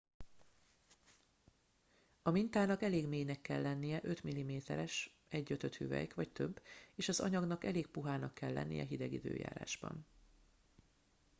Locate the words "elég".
2.83-3.07, 7.65-7.87